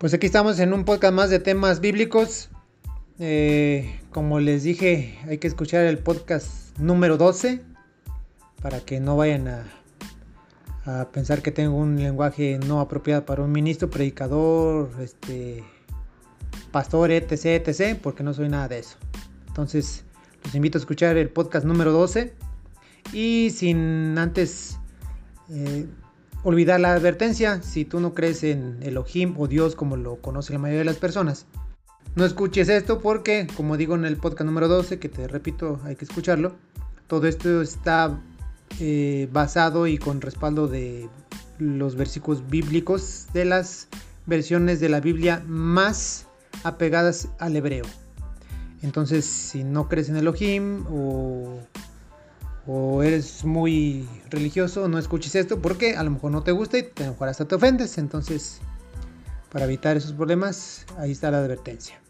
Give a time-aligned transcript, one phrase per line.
[0.00, 2.48] Pues aquí estamos en un podcast más de temas bíblicos.
[3.18, 7.60] Eh, como les dije, hay que escuchar el podcast número 12
[8.62, 9.48] para que no vayan
[10.86, 15.64] a, pensar que tengo un lenguaje no apropiado para un ministro, predicador, este,
[16.72, 18.96] pastor, etc, etc, porque no soy nada de eso.
[19.48, 20.04] Entonces,
[20.44, 22.32] los invito a escuchar el podcast número 12
[23.12, 24.78] y sin antes
[25.50, 25.86] eh,
[26.42, 30.58] olvidar la advertencia, si tú no crees en Elohim o Dios como lo conoce la
[30.58, 31.46] mayoría de las personas,
[32.14, 35.96] no escuches esto porque, como digo en el podcast número 12, que te repito, hay
[35.96, 36.54] que escucharlo,
[37.06, 38.20] todo esto está
[38.80, 41.08] eh, basado y con respaldo de
[41.58, 43.88] los versículos bíblicos de las
[44.26, 46.26] versiones de la Biblia más
[46.64, 47.84] apegadas al hebreo.
[48.82, 51.60] Entonces, si no crees en Elohim o
[52.72, 56.82] o eres muy religioso, no escuches esto porque a lo mejor no te gusta y
[56.98, 57.98] a lo mejor hasta te ofendes.
[57.98, 58.60] Entonces,
[59.50, 62.00] para evitar esos problemas, ahí está la advertencia.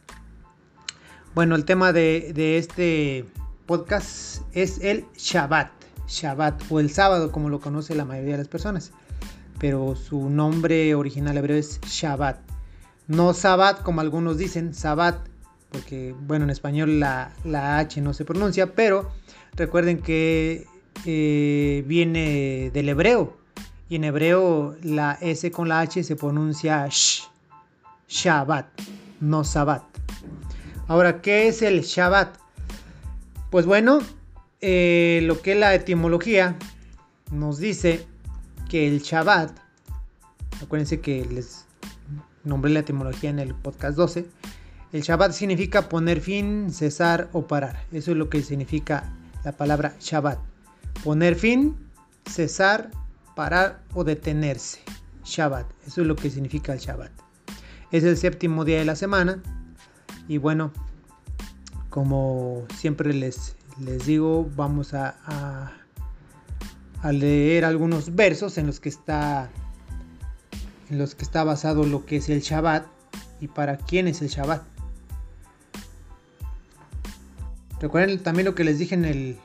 [1.35, 3.25] Bueno, el tema de, este
[3.65, 5.71] podcast es el Shabbat.
[6.07, 8.93] Shabbat o el sábado, como lo conoce la mayoría de las personas.
[9.59, 12.39] Pero su nombre original hebreo es Shabbat.
[13.09, 15.27] No Sabbat, como algunos dicen, Sabbat,
[15.71, 19.11] porque, bueno, en español la, la H no se pronuncia, pero
[19.57, 20.67] Recuerden que
[21.05, 23.37] eh, viene del hebreo
[23.89, 27.25] y en hebreo la S con la H se pronuncia sh,
[28.09, 28.67] Shabbat,
[29.21, 29.83] no Sabbat.
[30.87, 32.37] Ahora, ¿qué es el Shabbat?
[33.51, 34.01] Pues bueno,
[34.61, 36.57] eh, lo que la etimología
[37.33, 38.07] nos dice
[38.69, 39.57] que el Shabbat,
[40.63, 41.65] acuérdense que les
[42.45, 44.27] nombré la etimología en el podcast 12,
[44.93, 47.85] el Shabbat significa poner fin, cesar o parar.
[47.93, 49.13] Eso es lo que significa
[49.45, 50.39] la palabra Shabbat.
[51.05, 51.77] Poner fin,
[52.27, 52.91] cesar,
[53.35, 54.81] parar o detenerse.
[55.25, 55.67] Shabbat.
[55.87, 57.11] Eso es lo que significa el Shabbat.
[57.91, 59.43] Es el séptimo día de la semana.
[60.29, 60.73] Y bueno,
[61.89, 65.73] como siempre les, les digo, vamos a, a,
[67.03, 69.51] a, leer algunos versos en los que está
[70.89, 72.85] en los que está basado lo que es el Shabbat
[73.41, 74.63] y para quién es el Shabbat.
[77.81, 79.37] Recuerden también lo que les dije en el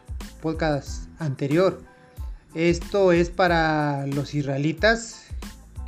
[0.41, 1.81] podcast anterior.
[2.53, 5.28] Esto es para los israelitas,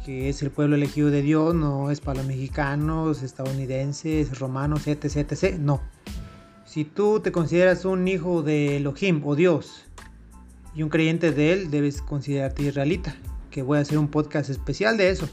[0.05, 5.29] que es el pueblo elegido de Dios, no es para los mexicanos, estadounidenses, romanos, etc,
[5.29, 5.57] etc.
[5.59, 5.81] No.
[6.65, 9.83] Si tú te consideras un hijo de Elohim o Dios
[10.73, 13.13] y un creyente de él, debes considerarte israelita,
[13.51, 15.27] que voy a hacer un podcast especial de eso.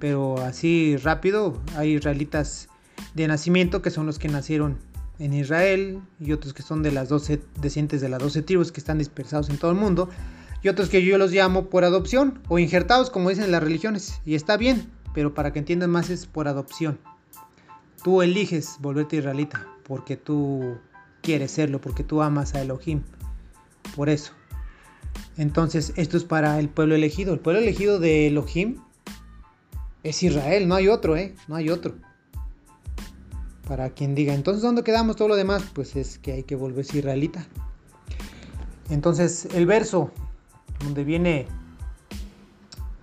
[0.00, 2.68] Pero así rápido, hay israelitas
[3.14, 4.78] de nacimiento que son los que nacieron
[5.18, 8.80] en Israel y otros que son de las 12 descientes de las 12 tribus que
[8.80, 10.08] están dispersados en todo el mundo
[10.62, 14.34] y otros que yo los llamo por adopción o injertados como dicen las religiones y
[14.34, 16.98] está bien, pero para que entiendan más es por adopción.
[18.02, 20.78] Tú eliges volverte israelita porque tú
[21.22, 23.02] quieres serlo, porque tú amas a Elohim.
[23.94, 24.32] Por eso.
[25.36, 27.34] Entonces, esto es para el pueblo elegido.
[27.34, 28.76] El pueblo elegido de Elohim
[30.02, 31.34] es Israel, no hay otro, ¿eh?
[31.48, 31.94] No hay otro
[33.66, 35.64] para quien diga, entonces ¿dónde quedamos todo lo demás?
[35.74, 37.46] Pues es que hay que volverse israelita.
[38.90, 40.10] Entonces el verso
[40.82, 41.46] donde viene,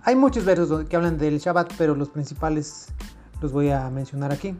[0.04, 2.86] hay muchos versos que hablan del Shabbat, pero los principales
[3.40, 4.54] los voy a mencionar aquí.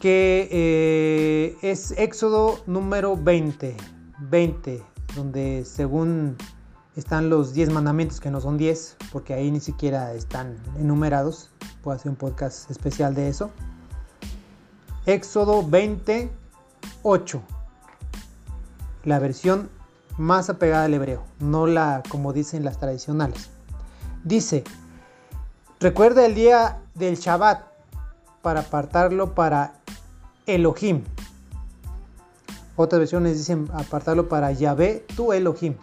[0.00, 3.76] Que eh, es Éxodo número 20,
[4.20, 4.82] 20,
[5.16, 6.36] donde según
[6.96, 11.50] están los 10 mandamientos, que no son 10, porque ahí ni siquiera están enumerados.
[11.82, 13.50] Puedo hacer un podcast especial de eso.
[15.08, 17.42] Éxodo 28,
[19.04, 19.70] la versión
[20.18, 23.48] más apegada al hebreo, no la como dicen las tradicionales.
[24.22, 24.64] Dice,
[25.80, 27.62] recuerda el día del Shabbat
[28.42, 29.80] para apartarlo para
[30.44, 31.04] Elohim.
[32.76, 35.76] Otras versiones dicen apartarlo para Yahvé, tu Elohim.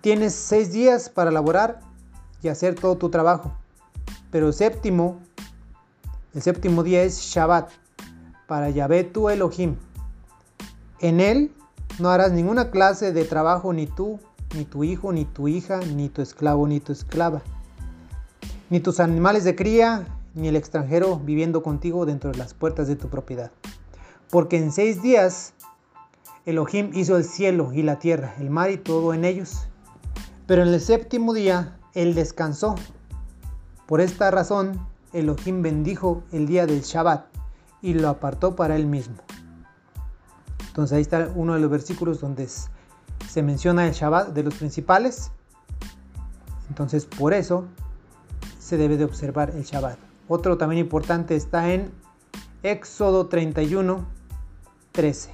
[0.00, 1.78] Tienes seis días para laborar
[2.42, 3.52] y hacer todo tu trabajo,
[4.32, 5.20] pero séptimo
[6.34, 7.70] el séptimo día es Shabbat,
[8.48, 9.76] para Yahvé tu Elohim.
[11.00, 11.52] En él
[12.00, 14.18] no harás ninguna clase de trabajo ni tú,
[14.56, 17.42] ni tu hijo, ni tu hija, ni tu esclavo, ni tu esclava,
[18.68, 22.96] ni tus animales de cría, ni el extranjero viviendo contigo dentro de las puertas de
[22.96, 23.52] tu propiedad.
[24.30, 25.54] Porque en seis días
[26.46, 29.68] Elohim hizo el cielo y la tierra, el mar y todo en ellos.
[30.48, 32.74] Pero en el séptimo día Él descansó.
[33.86, 34.80] Por esta razón
[35.14, 37.26] Elohim bendijo el día del Shabbat
[37.80, 39.16] y lo apartó para él mismo.
[40.66, 45.30] Entonces ahí está uno de los versículos donde se menciona el Shabbat de los principales.
[46.68, 47.64] Entonces por eso
[48.58, 49.98] se debe de observar el Shabbat.
[50.28, 51.92] Otro también importante está en
[52.62, 54.04] Éxodo 31,
[54.92, 55.30] 13.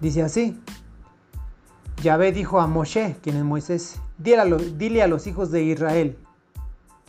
[0.00, 0.60] Dice así,
[2.02, 6.18] Yahvé dijo a Moshe, quien es Moisés, dile a, dile a los hijos de Israel,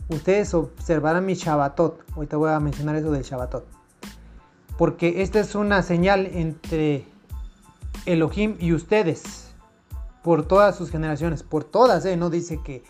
[0.08, 2.02] ustedes observarán mi Shabbatot.
[2.14, 3.66] Ahorita voy a mencionar eso del Shabbatot.
[4.76, 7.06] Porque esta es una señal entre
[8.06, 9.48] Elohim y ustedes
[10.22, 12.16] por todas sus generaciones, por todas, ¿eh?
[12.16, 12.84] no dice que,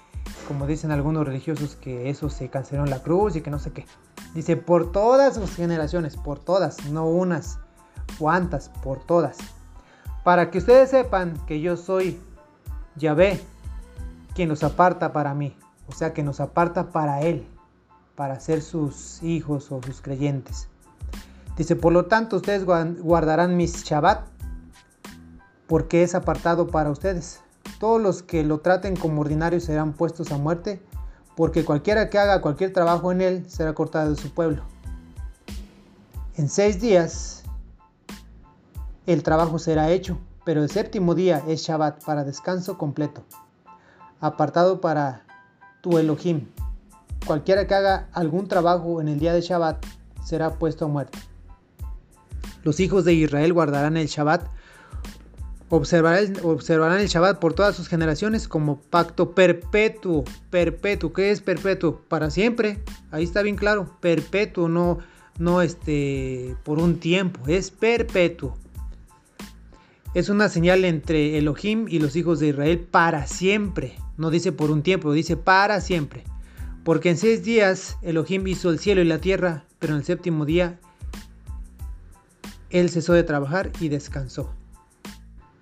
[0.46, 3.72] como dicen algunos religiosos, que eso se canceló en la cruz y que no sé
[3.72, 3.86] qué.
[4.34, 7.58] Dice por todas sus generaciones, por todas, no unas,
[8.18, 9.38] cuantas, por todas.
[10.24, 12.18] Para que ustedes sepan que yo soy
[12.96, 13.40] Yahvé,
[14.34, 15.56] quien los aparta para mí,
[15.88, 17.46] o sea, que nos aparta para Él,
[18.14, 20.68] para ser sus hijos o sus creyentes.
[21.56, 24.26] Dice, por lo tanto, ustedes guardarán mis Shabbat
[25.66, 27.40] porque es apartado para ustedes.
[27.78, 30.80] Todos los que lo traten como ordinario serán puestos a muerte,
[31.36, 34.62] porque cualquiera que haga cualquier trabajo en él será cortado de su pueblo.
[36.36, 37.44] En seis días
[39.06, 43.24] el trabajo será hecho, pero el séptimo día es Shabbat para descanso completo,
[44.20, 45.24] apartado para
[45.80, 46.46] tu Elohim.
[47.26, 49.84] Cualquiera que haga algún trabajo en el día de Shabbat
[50.24, 51.18] será puesto a muerte.
[52.62, 54.48] Los hijos de Israel guardarán el Shabbat
[55.70, 60.24] Observarán, el Shabbat por todas sus generaciones como pacto perpetuo.
[60.48, 61.12] Perpetuo.
[61.12, 62.00] ¿Qué es perpetuo?
[62.08, 62.82] Para siempre.
[63.10, 63.94] Ahí está bien claro.
[64.00, 64.98] Perpetuo, no,
[65.38, 67.40] no este, por un tiempo.
[67.46, 68.56] Es perpetuo.
[70.14, 73.96] Es una señal entre Elohim y los hijos de Israel para siempre.
[74.18, 76.24] No dice por un tiempo, dice para siempre.
[76.84, 80.44] Porque en seis días Elohim hizo el cielo y la tierra, pero en el séptimo
[80.44, 80.78] día
[82.70, 84.52] él cesó de trabajar y descansó.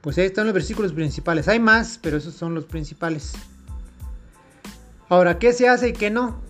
[0.01, 1.49] Pues ahí están los versículos principales.
[1.49, 3.35] Hay más, pero esos son los principales.
[5.09, 6.41] Ahora, ¿qué se hace y qué no?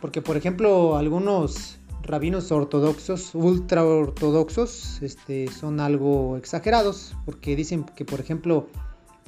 [0.00, 8.04] Porque, por ejemplo, algunos rabinos ortodoxos, ultra ortodoxos, este, son algo exagerados, porque dicen que,
[8.04, 8.68] por ejemplo,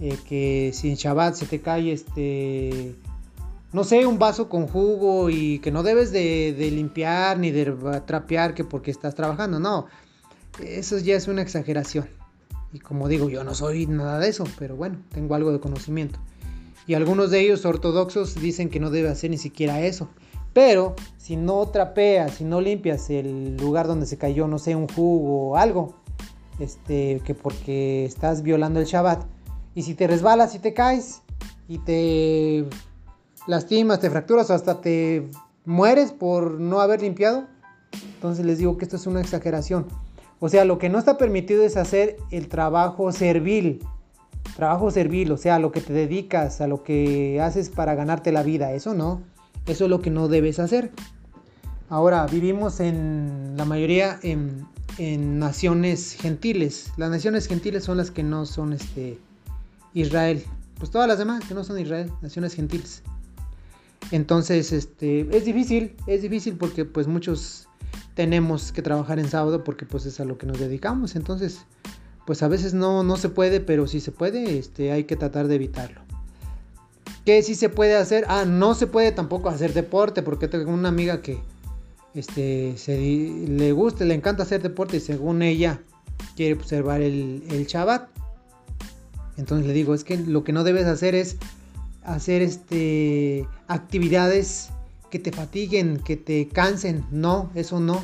[0.00, 2.94] eh, que si Shabbat se te cae, este,
[3.72, 7.66] no sé, un vaso con jugo y que no debes de, de limpiar ni de
[8.06, 9.86] trapear que porque estás trabajando, no,
[10.62, 12.08] eso ya es una exageración.
[12.72, 16.18] Y como digo, yo no soy nada de eso, pero bueno, tengo algo de conocimiento.
[16.86, 20.08] Y algunos de ellos ortodoxos dicen que no debe hacer ni siquiera eso.
[20.54, 24.88] Pero si no trapeas, si no limpias el lugar donde se cayó, no sé, un
[24.88, 25.94] jugo o algo,
[26.58, 29.24] este, que porque estás violando el Shabbat.
[29.78, 31.22] Y si te resbalas y te caes
[31.68, 32.64] y te
[33.46, 35.30] lastimas, te fracturas o hasta te
[35.64, 37.46] mueres por no haber limpiado,
[38.16, 39.86] entonces les digo que esto es una exageración.
[40.40, 43.78] O sea, lo que no está permitido es hacer el trabajo servil.
[44.56, 48.32] Trabajo servil, o sea, a lo que te dedicas, a lo que haces para ganarte
[48.32, 48.72] la vida.
[48.72, 49.22] Eso no.
[49.66, 50.90] Eso es lo que no debes hacer.
[51.88, 54.66] Ahora, vivimos en la mayoría en,
[55.38, 56.90] naciones gentiles.
[56.96, 59.20] Las naciones gentiles son las que no son este,
[60.00, 60.44] Israel.
[60.78, 63.02] Pues todas las demás que no son Israel, naciones gentiles.
[64.10, 67.68] Entonces, este, es difícil, es difícil porque pues muchos
[68.14, 71.16] tenemos que trabajar en sábado porque pues es a lo que nos dedicamos.
[71.16, 71.60] Entonces,
[72.26, 75.48] pues a veces no, no se puede, pero si se puede, este, hay que tratar
[75.48, 76.00] de evitarlo.
[77.24, 78.24] ¿Qué sí se puede hacer?
[78.28, 81.38] Ah, no se puede tampoco hacer deporte porque tengo una amiga que
[82.14, 85.80] este, se, le gusta, le encanta hacer deporte y según ella
[86.36, 88.17] quiere observar el, el Shabbat.
[89.38, 91.36] Entonces le digo, es que lo que no debes hacer es
[92.02, 94.70] hacer este, actividades
[95.10, 97.04] que te fatiguen, que te cansen.
[97.12, 98.02] No, eso no.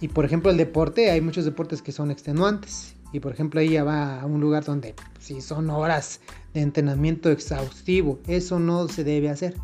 [0.00, 2.94] Y por ejemplo el deporte, hay muchos deportes que son extenuantes.
[3.12, 6.20] Y por ejemplo ella va a un lugar donde si son horas
[6.54, 9.56] de entrenamiento exhaustivo, eso no se debe hacer.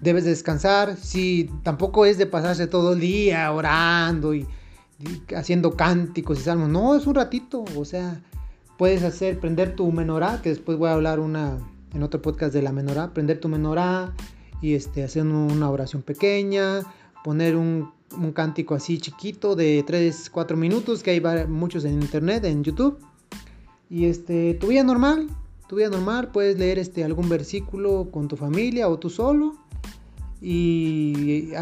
[0.00, 4.46] Debes descansar, si tampoco es de pasarse todo el día orando y,
[5.36, 8.20] haciendo cánticos y salmos, no, es un ratito, o sea,
[8.78, 11.58] puedes hacer, prender tu menorá, que después voy a hablar una,
[11.92, 14.12] en otro podcast de la menorá, prender tu menorá
[14.60, 16.82] y este, hacer una oración pequeña,
[17.22, 22.44] poner un, un cántico así chiquito de 3, 4 minutos, que hay muchos en internet,
[22.44, 22.98] en YouTube.
[23.90, 25.28] Y este, tu vida normal,
[25.68, 29.56] tu vida normal, puedes leer este, algún versículo con tu familia o tú solo.
[30.40, 31.52] Y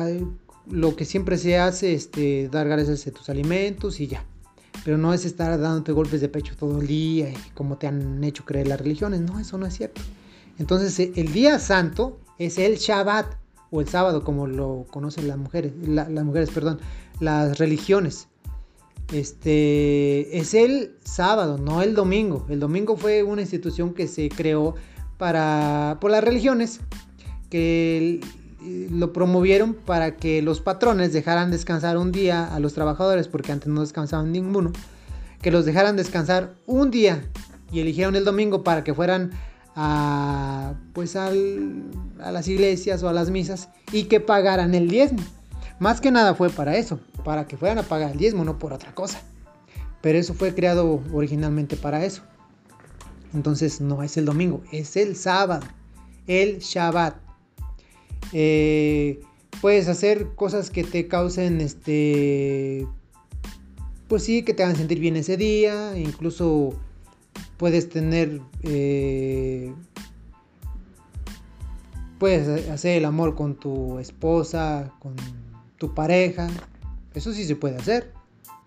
[0.71, 4.25] lo que siempre se hace, este, dar gracias a tus alimentos y ya.
[4.85, 8.23] Pero no es estar dándote golpes de pecho todo el día y como te han
[8.25, 9.21] hecho creer las religiones.
[9.21, 10.01] No, eso no es cierto.
[10.59, 13.35] Entonces eh, el día santo es el Shabbat
[13.71, 16.79] o el sábado como lo conocen las mujeres, las mujeres, perdón,
[17.21, 18.29] las religiones.
[19.13, 22.47] Este es el sábado, no el domingo.
[22.49, 24.75] El domingo fue una institución que se creó
[25.19, 26.81] para, por las religiones
[27.51, 28.21] que
[28.91, 33.69] lo promovieron para que los patrones dejaran descansar un día a los trabajadores, porque antes
[33.69, 34.73] no descansaban ninguno,
[35.41, 37.25] que los dejaran descansar un día
[37.73, 39.33] y eligieron el domingo para que fueran
[39.75, 41.31] a, pues a
[42.31, 45.23] las iglesias o a las misas y que pagaran el diezmo.
[45.79, 48.73] Más que nada fue para eso, para que fueran a pagar el diezmo, no por
[48.73, 49.21] otra cosa.
[50.01, 52.23] Pero eso fue creado originalmente para eso.
[53.35, 55.67] Entonces no es el domingo, es el sábado,
[56.27, 57.32] el Shabbat.
[58.33, 59.21] Eh,
[59.61, 62.87] puedes hacer cosas que te causen este
[64.09, 66.75] pues sí que te hagan sentir bien ese día incluso
[67.57, 69.73] puedes tener eh,
[72.19, 75.15] puedes hacer el amor con tu esposa con
[75.79, 76.49] tu pareja
[77.15, 78.13] eso sí se puede hacer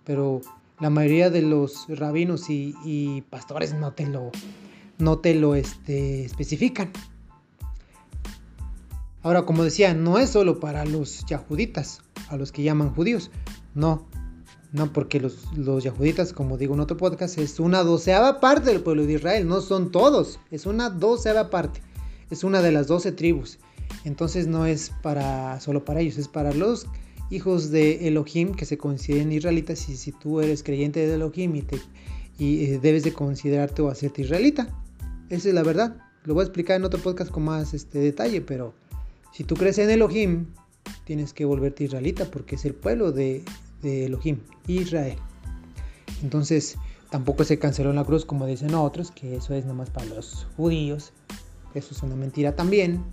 [0.04, 0.42] pero
[0.80, 4.32] la mayoría de los rabinos y, pastores no te lo
[4.98, 6.92] no te lo este, especifican
[9.26, 13.32] Ahora, como decía, no es solo para los yahuditas, a los que llaman judíos.
[13.74, 14.06] No,
[14.72, 18.84] no, porque los, los yahuditas, como digo en otro podcast, es una doceava parte del
[18.84, 19.48] pueblo de Israel.
[19.48, 21.82] No son todos, es una doceava parte.
[22.30, 23.58] Es una de las doce tribus.
[24.04, 26.86] Entonces no es para solo para ellos, es para los
[27.32, 29.90] hijos de Elohim que se consideren israelitas.
[29.90, 31.56] Y si tú eres creyente de Elohim
[32.38, 34.68] y, eh, debes de considerarte o hacerte israelita.
[35.32, 35.98] Esa es la verdad.
[36.26, 38.76] Lo voy a explicar en otro podcast con más este detalle, pero
[39.36, 40.46] si tú crees en Elohim,
[41.04, 43.44] tienes que volverte israelita porque es el pueblo de,
[43.84, 45.18] Elohim, Israel.
[46.24, 46.78] Entonces,
[47.10, 50.48] tampoco se canceló en la cruz como dicen otros, que eso es nomás para los
[50.56, 51.12] judíos.
[51.74, 53.04] Eso es una mentira también.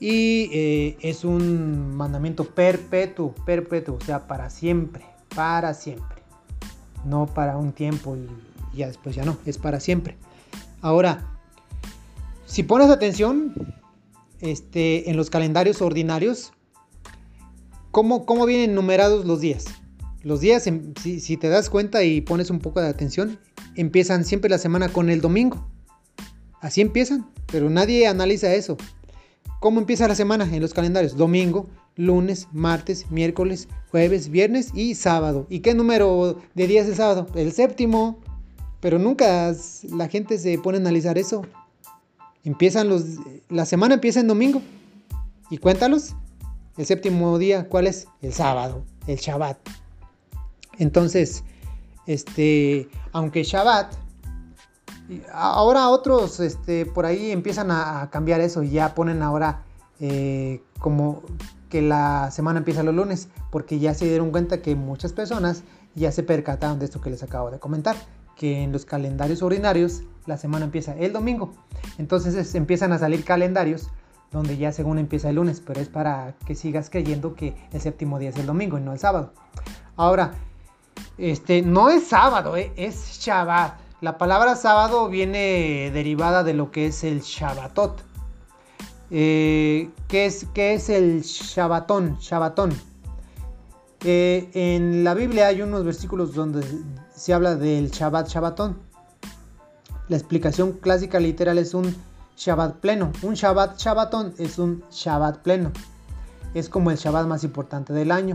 [0.00, 5.04] Y eh, es un mandamiento perpetuo, perpetuo, o sea, para siempre,
[5.36, 6.24] para siempre.
[7.04, 8.16] No para un tiempo
[8.72, 10.16] y ya después ya no, es para siempre.
[10.80, 11.38] Ahora,
[12.44, 13.73] si pones atención,
[14.44, 16.52] este, en los calendarios ordinarios,
[17.90, 19.64] ¿cómo, cómo vienen numerados los días?
[20.22, 20.68] Los días,
[21.02, 23.38] si, si, te das cuenta y pones un poco de atención,
[23.74, 25.66] empiezan siempre la semana con el domingo.
[26.60, 28.76] Así empiezan, pero nadie analiza eso.
[29.60, 31.16] ¿Cómo empieza la semana en los calendarios?
[31.16, 35.46] Domingo, lunes, martes, miércoles, jueves, viernes y sábado.
[35.48, 37.26] ¿Y qué número de días es sábado?
[37.34, 38.20] El séptimo.
[38.80, 39.54] Pero nunca
[39.96, 41.46] la gente se pone a analizar eso.
[42.44, 43.04] Empiezan los.
[43.48, 44.62] La semana empieza en domingo.
[45.50, 46.14] Y cuéntalos.
[46.76, 48.08] El séptimo día, ¿cuál es?
[48.20, 49.58] El sábado, el Shabbat.
[50.78, 51.44] Entonces,
[52.06, 53.94] este, aunque Shabbat,
[55.32, 59.62] ahora otros este, por ahí empiezan a, cambiar eso y ya ponen ahora
[60.00, 61.22] eh, como
[61.68, 65.62] que la semana empieza los lunes, porque ya se dieron cuenta que muchas personas
[65.94, 67.96] ya se percataron de esto que les acabo de comentar,
[68.36, 71.54] que en los calendarios ordinarios la semana empieza el domingo.
[71.98, 73.90] Entonces empiezan a salir calendarios
[74.34, 78.18] donde ya según empieza el lunes, pero es para que sigas creyendo que el séptimo
[78.18, 79.32] día es el domingo y no el sábado.
[79.96, 80.32] Ahora,
[81.18, 83.78] este no es sábado, eh, es Shabbat.
[84.00, 88.02] La palabra sábado viene derivada de lo que es el Shabbatot.
[89.10, 92.18] Eh, ¿qué, es, ¿Qué es el Shabbatón?
[92.18, 92.72] Shabbatón.
[94.04, 96.62] Eh, en la Biblia hay unos versículos donde
[97.14, 98.78] se habla del Shabbat Shabbatón.
[100.08, 101.94] La explicación clásica literal es un
[102.36, 103.12] Shabbat pleno.
[103.22, 105.72] Un Shabbat Shabbatón es un Shabbat pleno.
[106.52, 108.34] Es como el Shabbat más importante del año.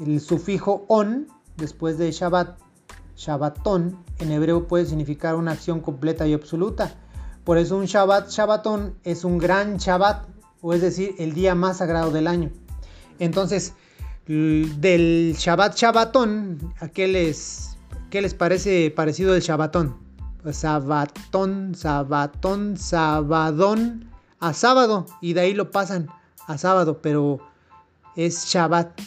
[0.00, 2.58] El sufijo on, después de Shabbat,
[3.16, 6.94] Shabbatón, en hebreo puede significar una acción completa y absoluta.
[7.44, 10.26] Por eso un Shabbat Shabbatón es un gran Shabbat,
[10.62, 12.50] o es decir, el día más sagrado del año.
[13.18, 13.74] Entonces,
[14.26, 17.76] del Shabbat Shabbatón, ¿a qué les,
[18.10, 20.06] qué les parece parecido el Shabbatón?
[20.52, 25.06] sabatón, sabatón, sabadón, a sábado.
[25.20, 26.08] Y de ahí lo pasan
[26.46, 27.40] a sábado, pero
[28.14, 29.00] es Shabbat,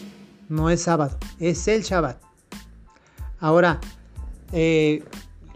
[0.50, 2.22] no es sábado, es el Shabbat.
[3.40, 3.80] Ahora,
[4.52, 5.04] eh,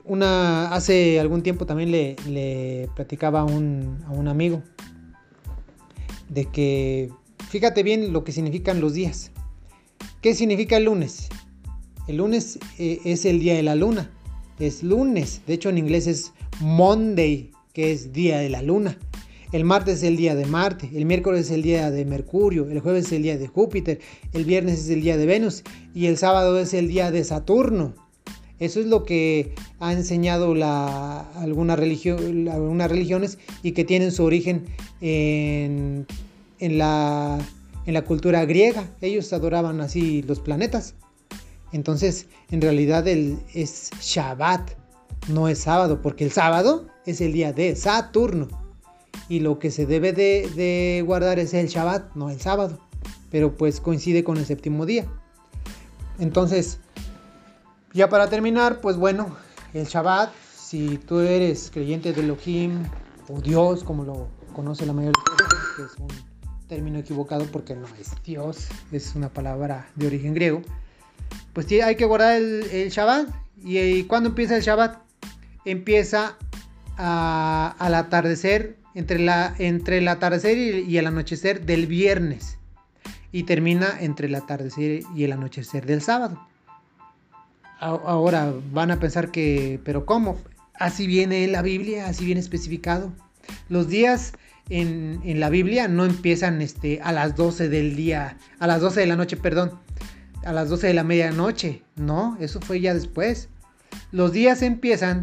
[0.06, 4.62] una, hace algún tiempo también le, platicaba a un, a un amigo
[6.30, 7.12] de que
[7.50, 9.32] fíjate bien lo que significan los días.
[10.24, 11.30] ¿Qué significa el lunes?
[12.08, 14.10] El lunes eh, es el día de la luna
[14.60, 15.42] es lunes.
[15.48, 18.98] De hecho, en inglés es Monday, que es día de la luna.
[19.52, 22.80] El martes es el día de Marte, el miércoles es el día de Mercurio, el
[22.80, 24.00] jueves es el día de Júpiter,
[24.34, 25.64] el viernes es el día de Venus
[25.94, 27.94] y el sábado es el día de Saturno.
[28.60, 30.54] Eso es lo que ha enseñado
[31.36, 34.66] algunas religiones y que tienen su origen
[35.02, 36.08] en,
[36.58, 37.38] en, la,
[37.86, 38.88] en la cultura griega.
[39.02, 40.96] Ellos adoraban así los planetas.
[41.72, 44.72] Entonces, en realidad el, es Shabbat,
[45.28, 48.48] no es sábado, porque el sábado es el día de Saturno.
[49.30, 52.78] y lo que se debe de, guardar es el Shabbat, no el sábado,
[53.32, 55.08] pero pues coincide con el séptimo día.
[56.20, 56.80] Entonces,
[57.94, 59.36] ya para terminar, pues bueno,
[59.74, 62.84] el Shabbat, si tú eres creyente de Elohim
[63.30, 65.24] o Dios, como lo conoce la mayoría
[65.78, 66.33] de es un
[66.68, 70.62] término equivocado porque no es Dios, es una palabra de origen griego,
[71.54, 73.30] pues hay que guardar el, Shabbat.
[73.64, 74.98] ¿Y, ¿Y cuándo empieza el Shabbat?
[75.66, 76.38] Empieza
[76.98, 82.58] al atardecer, entre, la, entre el atardecer y, el anochecer del viernes.
[83.32, 86.46] Y termina entre el atardecer y el anochecer del sábado.
[87.80, 90.38] Ahora van a pensar que, pero ¿cómo?
[90.76, 93.12] Así viene en la Biblia, así viene especificado.
[93.70, 94.34] Los días
[94.70, 99.08] en, la Biblia no empiezan este, a las 12 del día, a las 12 de
[99.08, 99.80] la noche, perdón,
[100.46, 101.84] a las 12 de la medianoche.
[101.96, 103.50] No, eso fue ya después.
[104.12, 105.22] Los días empiezan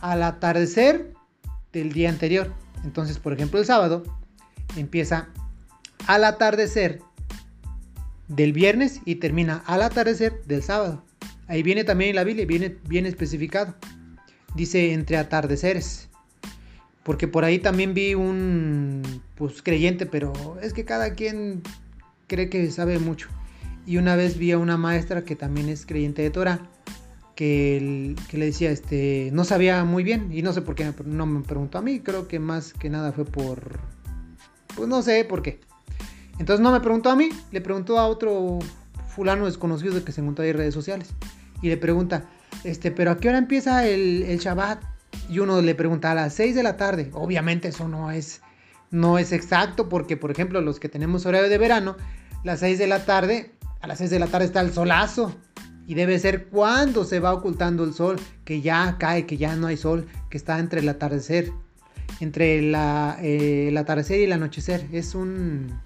[0.00, 1.12] al atardecer
[1.72, 2.52] del día anterior.
[2.84, 4.04] Entonces, por ejemplo, el sábado
[4.76, 5.28] empieza
[6.06, 7.00] al atardecer
[8.28, 11.04] del viernes y termina al atardecer del sábado.
[11.46, 13.74] Ahí viene también en la Biblia, viene bien especificado.
[14.54, 16.07] Dice entre atardeceres.
[17.08, 19.00] Porque por ahí también vi un
[19.34, 21.62] pues creyente, pero es que cada quien
[22.26, 23.28] cree que sabe mucho.
[23.86, 26.60] Y una vez vi a una maestra que también es creyente de Torah
[27.34, 31.40] que, le decía, este, no sabía muy bien y no sé por qué no me
[31.40, 33.80] preguntó a mí, creo que más que nada fue por,
[34.76, 35.60] pues no sé por qué.
[36.38, 38.58] Entonces no me preguntó a mí, le preguntó a otro
[39.08, 41.08] fulano desconocido que se encontró ahí en redes sociales
[41.62, 42.28] y le pregunta,
[42.64, 44.97] este, pero ¿a qué hora empieza el, el Shabbat?
[45.28, 47.10] Y uno le pregunta a las 6 de la tarde.
[47.12, 48.40] Obviamente eso no es,
[48.90, 51.96] no es exacto porque, por ejemplo, los que tenemos horario de verano,
[52.44, 55.36] las 6 de la tarde, a las 6 de la tarde está el solazo
[55.86, 59.66] y debe ser cuando se va ocultando el sol, que ya cae, que ya no
[59.66, 61.50] hay sol, que está entre el atardecer,
[62.20, 64.86] entre la, eh, el atardecer y el anochecer.
[64.92, 65.80] Es un,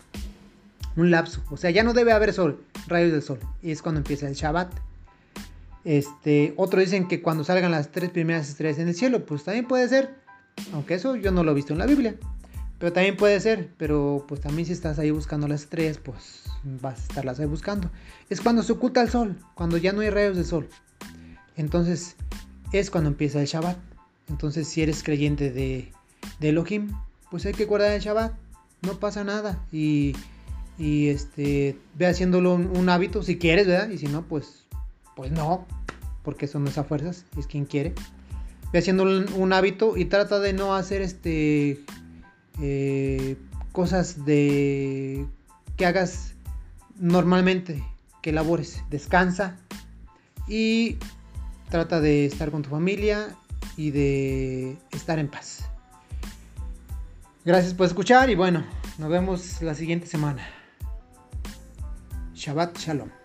[0.96, 4.00] un lapso, o sea, ya no debe haber sol, rayos del sol, y es cuando
[4.00, 4.72] empieza el Shabbat.
[5.84, 9.66] Este, otros dicen que cuando salgan las tres primeras estrellas en el cielo, pues también
[9.66, 10.14] puede ser,
[10.72, 12.16] aunque eso yo no lo he visto en la Biblia.
[12.78, 16.42] Pero también puede ser, pero pues también si estás ahí buscando las estrellas, pues
[16.80, 17.90] vas a estarlas ahí buscando.
[18.28, 20.68] Es cuando se oculta el sol, cuando ya no hay rayos de sol.
[21.56, 22.16] Entonces
[22.72, 23.78] es cuando empieza el Shabbat.
[24.28, 25.92] Entonces si eres creyente de,
[26.40, 26.90] Elohim,
[27.30, 28.32] pues hay que guardar el Shabbat.
[28.82, 29.64] No pasa nada.
[29.70, 30.16] Y,
[30.78, 33.90] este, ve haciéndolo un, hábito si quieres, ¿verdad?
[33.90, 34.64] Y si no, pues,
[35.16, 35.66] pues no.
[36.22, 37.94] Porque eso no es a fuerzas, es quien quiere.
[38.72, 41.84] Ve haciéndolo un hábito y trata de no hacer este
[42.60, 43.36] eh,
[43.72, 45.26] cosas de
[45.76, 46.34] que hagas
[46.98, 47.82] normalmente,
[48.22, 49.56] que labores, descansa
[50.46, 50.98] y
[51.70, 53.36] trata de estar con tu familia
[53.76, 55.64] y de estar en paz.
[57.44, 58.64] Gracias por escuchar y bueno,
[58.98, 60.46] nos vemos la siguiente semana.
[62.34, 63.21] Shabbat Shalom.